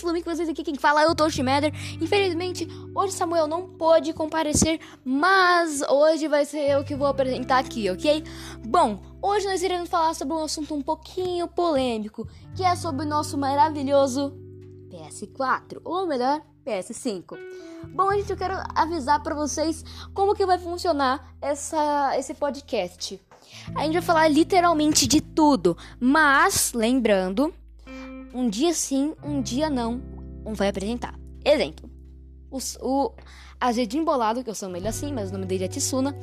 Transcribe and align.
Fluminense, 0.00 0.36
vocês 0.36 0.48
aqui 0.48 0.64
quem 0.64 0.76
fala, 0.76 1.02
eu 1.02 1.14
tô 1.14 1.28
Schmeder. 1.28 1.72
Infelizmente, 2.00 2.66
hoje 2.94 3.12
Samuel 3.12 3.46
não 3.46 3.68
pôde 3.68 4.12
comparecer, 4.12 4.80
mas 5.04 5.82
hoje 5.82 6.26
vai 6.26 6.44
ser 6.44 6.70
eu 6.70 6.84
que 6.84 6.94
vou 6.94 7.06
apresentar 7.06 7.58
aqui, 7.58 7.90
ok? 7.90 8.24
Bom, 8.66 9.00
hoje 9.22 9.46
nós 9.46 9.62
iremos 9.62 9.88
falar 9.88 10.14
sobre 10.14 10.34
um 10.34 10.44
assunto 10.44 10.74
um 10.74 10.82
pouquinho 10.82 11.46
polêmico, 11.46 12.26
que 12.54 12.64
é 12.64 12.74
sobre 12.74 13.04
o 13.04 13.08
nosso 13.08 13.36
maravilhoso 13.36 14.32
PS4, 14.90 15.80
ou 15.84 16.06
melhor, 16.06 16.42
PS5. 16.66 17.38
Bom, 17.94 18.12
gente, 18.12 18.30
eu 18.30 18.36
quero 18.36 18.54
avisar 18.74 19.22
para 19.22 19.34
vocês 19.34 19.84
como 20.14 20.34
que 20.34 20.46
vai 20.46 20.58
funcionar 20.58 21.34
essa, 21.40 22.16
esse 22.18 22.34
podcast. 22.34 23.20
A 23.74 23.84
gente 23.84 23.94
vai 23.94 24.02
falar 24.02 24.28
literalmente 24.28 25.06
de 25.06 25.20
tudo, 25.20 25.76
mas 25.98 26.72
lembrando 26.72 27.52
um 28.32 28.48
dia 28.48 28.72
sim, 28.72 29.14
um 29.22 29.40
dia 29.40 29.68
não, 29.68 30.00
um 30.44 30.54
vai 30.54 30.68
apresentar. 30.68 31.18
Exemplo, 31.44 31.90
o, 32.50 32.58
o 32.80 33.12
Azedin 33.60 34.04
Bolado, 34.04 34.42
que 34.42 34.50
eu 34.50 34.54
chamo 34.54 34.76
ele 34.76 34.88
assim, 34.88 35.12
mas 35.12 35.30
o 35.30 35.32
nome 35.32 35.46
dele 35.46 35.64
é 35.64 35.68
Tsuna. 35.68 36.16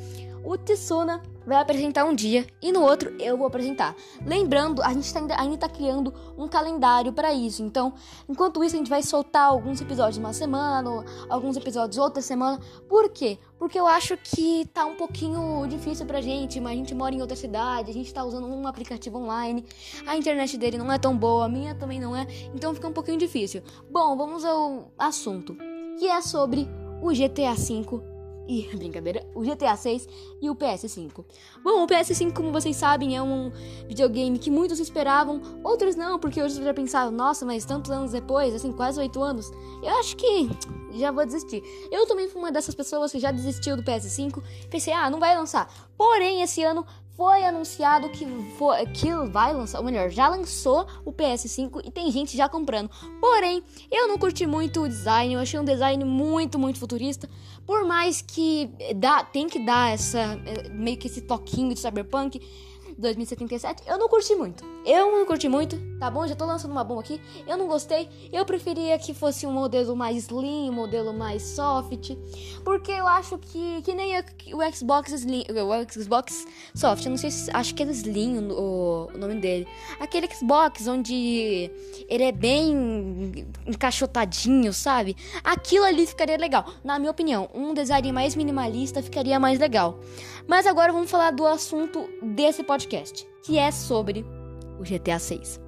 O 0.48 0.58
Tsuna 0.58 1.22
vai 1.46 1.58
apresentar 1.58 2.06
um 2.06 2.16
dia 2.16 2.48
e 2.62 2.72
no 2.72 2.82
outro 2.82 3.14
eu 3.20 3.38
vou 3.38 3.46
apresentar. 3.46 3.94
Lembrando, 4.26 4.82
a 4.82 4.94
gente 4.94 5.14
tá 5.14 5.20
ainda, 5.20 5.36
ainda 5.38 5.58
tá 5.58 5.68
criando 5.68 6.14
um 6.38 6.48
calendário 6.48 7.12
para 7.12 7.34
isso. 7.34 7.62
Então, 7.62 7.94
enquanto 8.30 8.64
isso, 8.64 8.74
a 8.74 8.78
gente 8.78 8.90
vai 8.90 9.04
soltar 9.04 9.50
alguns 9.50 9.82
episódios 9.82 10.16
uma 10.16 10.32
semana, 10.32 11.04
alguns 11.28 11.58
episódios 11.58 11.98
outra 11.98 12.22
semana. 12.22 12.62
Por 12.88 13.10
quê? 13.10 13.38
Porque 13.60 13.78
eu 13.78 13.86
acho 13.86 14.16
que 14.16 14.66
tá 14.74 14.86
um 14.86 14.96
pouquinho 14.96 15.68
difícil 15.68 16.06
pra 16.06 16.22
gente, 16.22 16.62
mas 16.62 16.72
a 16.72 16.76
gente 16.76 16.96
mora 16.96 17.14
em 17.14 17.20
outra 17.20 17.36
cidade, 17.36 17.92
a 17.92 17.94
gente 17.94 18.14
tá 18.14 18.24
usando 18.24 18.48
um 18.48 18.66
aplicativo 18.68 19.18
online, 19.18 19.66
a 20.06 20.16
internet 20.16 20.58
dele 20.58 20.78
não 20.78 20.90
é 20.90 20.98
tão 20.98 21.18
boa, 21.18 21.48
a 21.48 21.50
minha 21.50 21.76
também 21.76 22.00
não 22.00 22.16
é, 22.16 22.26
então 22.56 22.74
fica 22.74 22.88
um 22.88 22.94
pouquinho 22.94 23.18
difícil. 23.18 23.62
Bom, 23.92 24.16
vamos 24.16 24.46
ao 24.46 24.94
assunto, 24.98 25.58
que 26.00 26.08
é 26.08 26.22
sobre 26.22 26.70
o 27.02 27.10
GTA 27.10 27.54
V 27.54 28.17
e, 28.48 28.68
brincadeira, 28.76 29.26
o 29.36 29.42
GTA 29.42 29.76
6 29.76 30.08
e 30.42 30.50
o 30.50 30.56
PS5. 30.56 31.26
Bom, 31.64 31.84
o 31.84 31.88
PS5, 31.88 32.34
como 32.34 32.52
vocês 32.52 32.76
sabem, 32.76 33.16
é 33.16 33.22
um 33.22 33.52
videogame 33.88 34.40
que 34.40 34.50
muitos 34.50 34.80
esperavam, 34.80 35.42
outros 35.64 35.96
não, 35.96 36.18
porque 36.20 36.42
hoje 36.42 36.64
já 36.64 36.74
pensaram, 36.74 37.12
nossa, 37.12 37.46
mas 37.46 37.66
tantos 37.66 37.92
anos 37.92 38.12
depois, 38.12 38.54
assim, 38.54 38.72
quase 38.72 39.00
oito 39.00 39.22
anos, 39.22 39.52
eu 39.84 39.90
acho 40.00 40.16
que 40.16 40.50
já 40.94 41.12
vou 41.12 41.26
desistir. 41.26 41.64
Eu 41.92 42.06
também 42.08 42.28
fui 42.28 42.42
uma 42.42 42.52
dessas 42.52 42.74
pessoas 42.74 43.12
que 43.12 43.20
já 43.20 43.32
desistiu 43.32 43.76
do 43.76 43.84
PS5, 43.84 44.42
pensei, 44.70 44.94
ah, 44.94 45.10
não 45.10 45.20
vai 45.20 45.36
lançar. 45.36 45.72
Porém, 45.98 46.42
esse 46.42 46.64
ano 46.64 46.86
foi 47.18 47.44
anunciado 47.44 48.10
que, 48.10 48.28
foi, 48.60 48.86
que 48.86 49.12
vai 49.32 49.52
lançar, 49.52 49.80
ou 49.80 49.84
melhor, 49.84 50.08
já 50.12 50.30
lançou 50.30 50.86
o 51.04 51.12
PS5 51.12 51.82
e 51.84 51.90
tem 51.90 52.12
gente 52.12 52.38
já 52.38 52.48
comprando. 52.48 52.92
Porém, 53.20 53.64
eu 53.90 54.08
não 54.08 54.20
curti 54.20 54.46
muito 54.46 54.84
o 54.84 54.88
design, 54.88 55.34
eu 55.34 55.40
achei 55.40 55.60
um 55.60 55.66
design 55.66 56.06
muito, 56.06 56.60
muito 56.60 56.78
futurista. 56.78 57.28
Por 57.66 57.86
mais 57.86 58.22
que 58.22 58.70
dá, 58.96 59.24
tem 59.24 59.50
que 59.50 59.58
dar 59.58 59.92
essa 59.92 60.40
meio 60.72 60.96
que 60.96 61.08
esse 61.08 61.22
toquinho 61.22 61.74
de 61.74 61.80
cyberpunk, 61.80 62.40
2077, 63.00 63.84
eu 63.88 63.98
não 63.98 64.08
curti 64.08 64.36
muito. 64.36 64.64
Eu 64.86 65.12
não 65.12 65.26
curti 65.26 65.50
muito, 65.50 65.76
tá 66.00 66.10
bom? 66.10 66.28
Já 66.28 66.36
tô 66.36 66.46
lançando 66.46 66.72
uma 66.72 66.84
bomba 66.84 67.02
aqui. 67.02 67.22
Eu 67.48 67.58
não 67.58 67.68
gostei. 67.68 68.10
Eu 68.32 68.46
preferia 68.46 68.98
que 68.98 69.14
fosse 69.14 69.46
um 69.46 69.52
modelo 69.52 69.96
mais 69.96 70.18
slim, 70.18 70.70
um 70.70 70.74
modelo 70.74 71.14
mais 71.14 71.44
soft. 71.44 72.16
Porque 72.64 72.92
eu 72.92 73.08
acho 73.08 73.38
que, 73.38 73.82
que 73.82 73.94
nem 73.94 74.18
o 74.20 74.74
Xbox 74.74 75.12
Slim, 75.12 75.46
o 75.50 75.92
Xbox 75.92 76.46
Soft. 76.76 77.06
Eu 77.06 77.12
não 77.12 77.18
sei 77.18 77.32
se. 77.32 77.50
Acho 77.54 77.74
que 77.74 77.84
é 77.84 77.86
Slim 77.88 78.50
o, 78.52 79.10
o 79.14 79.18
nome 79.18 79.36
dele. 79.40 79.68
Aquele 80.00 80.28
Xbox 80.34 80.88
onde 80.88 81.72
ele 82.08 82.24
é 82.24 82.32
bem 82.32 83.48
encaixotadinho, 83.66 84.74
sabe? 84.74 85.16
Aquilo 85.44 85.86
ali 85.86 86.06
ficaria 86.06 86.38
legal. 86.38 86.66
Na 86.84 87.00
minha 87.00 87.12
opinião, 87.12 87.50
um 87.54 87.74
design 87.74 88.12
mais 88.12 88.36
minimalista 88.36 89.02
ficaria 89.02 89.40
mais 89.40 89.60
legal. 89.60 90.00
Mas 90.48 90.66
agora 90.66 90.94
vamos 90.94 91.12
falar 91.12 91.32
do 91.32 91.46
assunto 91.46 92.08
desse 92.22 92.64
podcast, 92.64 93.28
que 93.44 93.58
é 93.58 93.72
sobre 93.72 94.26
o 94.80 94.84
GTA 94.84 95.20
6. 95.20 95.67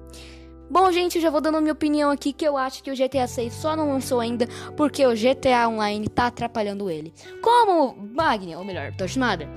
Bom, 0.70 0.92
gente, 0.92 1.16
eu 1.16 1.22
já 1.22 1.30
vou 1.30 1.40
dando 1.40 1.60
minha 1.60 1.72
opinião 1.72 2.12
aqui 2.12 2.32
que 2.32 2.44
eu 2.44 2.56
acho 2.56 2.80
que 2.80 2.92
o 2.92 2.94
GTA 2.94 3.26
6 3.26 3.52
só 3.52 3.74
não 3.74 3.90
lançou 3.90 4.20
ainda 4.20 4.46
porque 4.76 5.04
o 5.04 5.16
GTA 5.16 5.68
Online 5.68 6.08
tá 6.08 6.28
atrapalhando 6.28 6.88
ele. 6.88 7.12
Como 7.42 7.96
Magni, 8.14 8.54
ou 8.54 8.64
melhor, 8.64 8.94
Toshinada. 8.94 9.48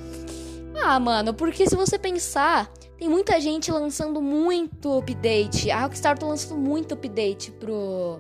Ah, 0.84 1.00
mano, 1.00 1.32
porque 1.32 1.70
se 1.70 1.76
você 1.76 2.00
pensar, 2.00 2.68
tem 2.98 3.08
muita 3.08 3.40
gente 3.40 3.72
lançando 3.72 4.20
muito 4.24 4.98
update. 4.98 5.70
A 5.70 5.82
Rockstar 5.82 6.18
tá 6.18 6.26
lançando 6.26 6.60
muito 6.60 6.96
update 6.96 7.52
pro 7.52 8.20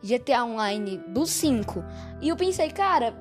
GTA 0.00 0.44
Online 0.44 0.98
do 1.08 1.26
5. 1.26 1.84
E 2.22 2.28
eu 2.28 2.36
pensei, 2.36 2.70
cara, 2.70 3.12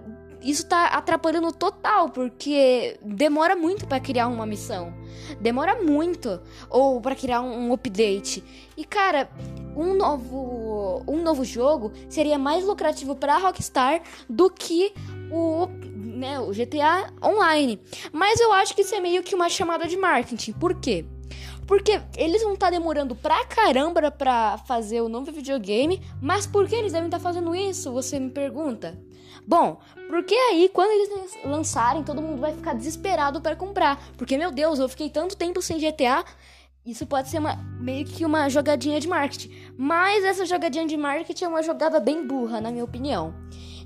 isso 0.42 0.66
tá 0.68 0.88
atrapalhando 0.88 1.52
total, 1.52 2.10
porque 2.10 2.98
demora 3.02 3.56
muito 3.56 3.88
para 3.88 4.00
criar 4.00 4.28
uma 4.28 4.46
missão. 4.46 4.94
Demora 5.40 5.82
muito 5.82 6.40
ou 6.70 7.02
para 7.02 7.16
criar 7.16 7.42
um, 7.42 7.70
um 7.70 7.74
update. 7.74 8.44
E 8.76 8.86
cara, 8.86 9.30
um 9.76 9.94
novo 9.94 11.04
um 11.08 11.22
novo 11.22 11.44
jogo 11.44 11.92
seria 12.10 12.38
mais 12.38 12.64
lucrativo 12.64 13.16
para 13.16 13.36
a 13.36 13.38
Rockstar 13.38 14.02
do 14.30 14.50
que 14.50 14.94
o, 15.32 15.68
né, 15.96 16.40
o 16.40 16.52
GTA 16.52 17.14
Online. 17.24 17.80
Mas 18.12 18.40
eu 18.40 18.52
acho 18.54 18.76
que 18.76 18.82
isso 18.82 18.96
é 18.96 19.00
meio 19.00 19.24
que 19.24 19.36
uma 19.36 19.50
chamada 19.50 19.88
de 19.88 19.98
marketing. 19.98 20.54
Por 20.54 20.76
quê? 20.80 21.06
Porque 21.68 22.02
eles 22.16 22.42
vão 22.42 22.54
estar 22.54 22.68
tá 22.68 22.72
demorando 22.72 23.14
pra 23.14 23.46
caramba 23.46 24.10
pra 24.10 24.58
fazer 24.60 25.02
o 25.02 25.10
novo 25.10 25.32
videogame, 25.34 26.02
mas 26.22 26.48
por 26.48 26.66
que 26.68 26.74
eles 26.74 26.94
devem 26.94 27.08
estar 27.08 27.18
tá 27.18 27.24
fazendo 27.24 27.54
isso? 27.54 27.92
Você 27.92 28.18
me 28.18 28.30
pergunta. 28.32 28.98
Bom, 29.46 29.78
porque 30.08 30.34
aí 30.34 30.70
quando 30.74 30.92
eles 30.92 31.38
lançarem, 31.44 32.04
todo 32.04 32.22
mundo 32.22 32.40
vai 32.40 32.54
ficar 32.54 32.74
desesperado 32.74 33.42
para 33.42 33.56
comprar. 33.56 34.02
Porque, 34.18 34.38
meu 34.38 34.50
Deus, 34.50 34.80
eu 34.80 34.88
fiquei 34.88 35.10
tanto 35.10 35.36
tempo 35.36 35.62
sem 35.62 35.78
GTA. 35.78 36.24
Isso 36.86 37.06
pode 37.06 37.28
ser 37.28 37.40
uma, 37.40 37.58
meio 37.82 38.06
que 38.06 38.26
uma 38.26 38.48
jogadinha 38.48 39.00
de 39.00 39.08
marketing. 39.10 39.52
Mas 39.78 40.24
essa 40.24 40.46
jogadinha 40.46 40.88
de 40.88 40.96
marketing 40.96 41.44
é 41.44 41.48
uma 41.50 41.62
jogada 41.62 42.00
bem 42.00 42.26
burra, 42.26 42.62
na 42.62 42.72
minha 42.72 42.86
opinião. 42.86 43.34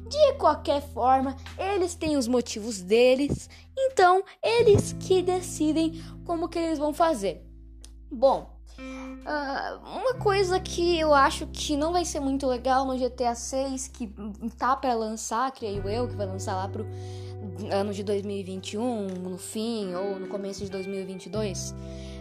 De 0.08 0.34
qualquer 0.34 0.82
forma, 0.82 1.36
eles 1.58 1.96
têm 1.96 2.16
os 2.16 2.28
motivos 2.28 2.82
deles, 2.82 3.50
então 3.76 4.24
eles 4.44 4.94
que 5.00 5.22
decidem 5.22 6.04
como 6.26 6.50
que 6.50 6.60
eles 6.60 6.78
vão 6.78 6.94
fazer. 6.94 7.51
Bom, 8.12 8.50
uh, 8.78 9.98
uma 9.98 10.16
coisa 10.16 10.60
que 10.60 11.00
eu 11.00 11.14
acho 11.14 11.48
que 11.48 11.78
não 11.78 11.92
vai 11.92 12.04
ser 12.04 12.20
muito 12.20 12.46
legal 12.46 12.86
no 12.86 12.98
GTA 12.98 13.34
6, 13.34 13.88
que 13.88 14.14
tá 14.58 14.76
para 14.76 14.94
lançar, 14.94 15.52
creio 15.52 15.88
eu, 15.88 16.08
que 16.08 16.16
vai 16.16 16.28
lançar 16.28 16.56
lá 16.56 16.68
pro 16.68 16.86
ano 17.72 17.94
de 17.94 18.04
2021, 18.04 19.08
no 19.08 19.38
fim 19.38 19.94
ou 19.96 20.20
no 20.20 20.28
começo 20.28 20.64
de 20.64 20.70
2022. 20.70 21.74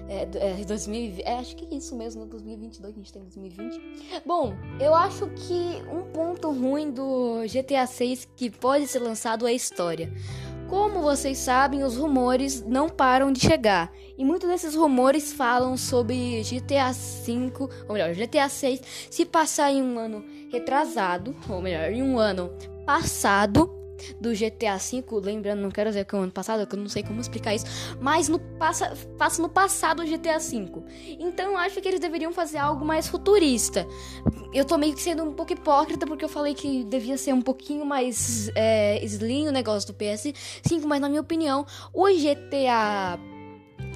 É, 0.08 0.60
é, 0.60 0.64
2000, 0.66 1.22
é, 1.24 1.34
acho 1.38 1.54
que 1.56 1.64
é 1.72 1.76
isso 1.76 1.94
mesmo, 1.94 2.26
2022, 2.26 2.92
a 2.92 2.96
gente 2.96 3.12
tem 3.12 3.22
2020. 3.22 3.80
Bom, 4.26 4.54
eu 4.80 4.94
acho 4.94 5.26
que 5.28 5.82
um 5.90 6.10
ponto 6.12 6.50
ruim 6.50 6.90
do 6.90 7.42
GTA 7.46 7.86
6 7.86 8.28
que 8.36 8.50
pode 8.50 8.86
ser 8.88 8.98
lançado 8.98 9.46
é 9.46 9.50
a 9.50 9.54
história. 9.54 10.12
Como 10.70 11.02
vocês 11.02 11.36
sabem, 11.36 11.82
os 11.82 11.96
rumores 11.96 12.64
não 12.64 12.88
param 12.88 13.32
de 13.32 13.40
chegar. 13.40 13.92
E 14.16 14.24
muitos 14.24 14.48
desses 14.48 14.76
rumores 14.76 15.32
falam 15.32 15.76
sobre 15.76 16.40
GTA 16.44 16.92
V, 16.92 17.68
ou 17.88 17.94
melhor, 17.94 18.14
GTA 18.14 18.48
6, 18.48 18.80
se 19.10 19.26
passar 19.26 19.72
em 19.72 19.82
um 19.82 19.98
ano 19.98 20.24
retrasado, 20.48 21.34
ou 21.48 21.60
melhor, 21.60 21.90
em 21.90 22.04
um 22.04 22.20
ano 22.20 22.52
passado 22.86 23.79
do 24.20 24.30
GTA 24.30 24.76
V, 24.76 25.04
lembrando, 25.22 25.60
não 25.60 25.70
quero 25.70 25.90
dizer 25.90 26.04
que 26.04 26.14
é 26.14 26.18
o 26.18 26.22
ano 26.22 26.32
passado, 26.32 26.66
que 26.66 26.74
eu 26.74 26.78
não 26.78 26.88
sei 26.88 27.02
como 27.02 27.20
explicar 27.20 27.54
isso, 27.54 27.66
mas 28.00 28.28
no 28.28 28.38
passa, 28.38 28.92
passa 29.18 29.40
no 29.42 29.48
passado 29.48 30.02
o 30.02 30.06
GTA 30.06 30.38
V. 30.38 30.82
Então 31.18 31.52
eu 31.52 31.58
acho 31.58 31.80
que 31.80 31.88
eles 31.88 32.00
deveriam 32.00 32.32
fazer 32.32 32.58
algo 32.58 32.84
mais 32.84 33.08
futurista. 33.08 33.86
Eu 34.52 34.64
tô 34.64 34.76
meio 34.76 34.94
que 34.94 35.02
sendo 35.02 35.22
um 35.22 35.32
pouco 35.32 35.52
hipócrita 35.52 36.06
porque 36.06 36.24
eu 36.24 36.28
falei 36.28 36.54
que 36.54 36.84
devia 36.84 37.16
ser 37.16 37.32
um 37.32 37.42
pouquinho 37.42 37.84
mais 37.84 38.50
é, 38.54 39.04
slim 39.04 39.48
o 39.48 39.52
negócio 39.52 39.92
do 39.92 39.98
PS5, 39.98 40.84
mas 40.84 41.00
na 41.00 41.08
minha 41.08 41.20
opinião, 41.20 41.66
o 41.92 42.06
GTA 42.06 43.18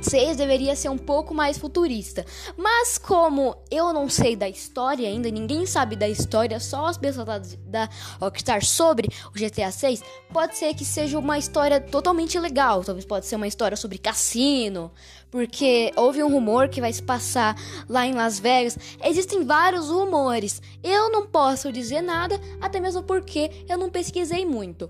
6 0.05 0.37
deveria 0.37 0.77
ser 0.77 0.89
um 0.89 0.99
pouco 0.99 1.35
mais 1.35 1.59
futurista. 1.59 2.25
Mas 2.57 2.99
como 2.99 3.57
eu 3.71 3.93
não 3.93 4.09
sei 4.09 4.37
da 4.37 4.49
história 4.49 5.09
ainda, 5.09 5.31
ninguém 5.31 5.67
sabe 5.67 5.97
da 5.97 6.09
história, 6.09 6.61
só 6.61 6.87
as 6.87 6.99
pessoas 6.99 7.27
da, 7.27 7.39
da 7.67 7.89
Rockstar 8.21 8.65
sobre 8.65 9.09
o 9.29 9.33
GTA 9.33 9.71
6, 9.71 10.03
pode 10.33 10.57
ser 10.57 10.75
que 10.75 10.85
seja 10.85 11.19
uma 11.19 11.39
história 11.39 11.81
totalmente 11.81 12.39
legal. 12.39 12.85
Talvez 12.85 13.05
pode 13.05 13.27
ser 13.27 13.37
uma 13.37 13.47
história 13.47 13.77
sobre 13.77 13.99
cassino, 13.99 14.91
porque 15.31 15.93
houve 15.97 16.23
um 16.23 16.31
rumor 16.31 16.69
que 16.69 16.81
vai 16.81 16.93
se 16.93 17.03
passar 17.03 17.57
lá 17.89 18.07
em 18.07 18.13
Las 18.13 18.39
Vegas. 18.39 18.79
Existem 19.03 19.45
vários 19.45 19.89
rumores. 19.89 20.63
Eu 20.81 21.11
não 21.11 21.27
posso 21.27 21.73
dizer 21.73 22.03
nada, 22.03 22.41
até 22.61 22.79
mesmo 22.79 23.03
porque 23.03 23.51
eu 23.69 23.77
não 23.77 23.91
pesquisei 23.91 24.47
muito. 24.47 24.89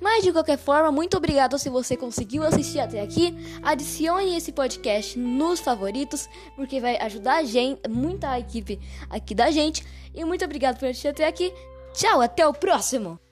Mas 0.00 0.22
de 0.22 0.32
qualquer 0.32 0.58
forma, 0.58 0.92
muito 0.92 1.16
obrigado 1.16 1.58
se 1.58 1.70
você 1.70 1.96
conseguiu 1.96 2.42
assistir 2.42 2.80
até 2.80 3.00
aqui. 3.00 3.34
Adicione 3.62 4.36
esse 4.36 4.52
podcast 4.56 5.16
nos 5.18 5.60
favoritos, 5.60 6.28
porque 6.56 6.80
vai 6.80 6.96
ajudar 6.96 7.36
a 7.36 7.44
gente, 7.44 7.80
muita 7.88 8.38
equipe 8.38 8.80
aqui 9.08 9.34
da 9.34 9.50
gente. 9.50 9.86
E 10.14 10.24
muito 10.24 10.44
obrigado 10.44 10.78
por 10.78 10.88
assistir 10.88 11.08
até 11.08 11.26
aqui. 11.26 11.52
Tchau, 11.92 12.20
até 12.20 12.46
o 12.46 12.52
próximo! 12.52 13.25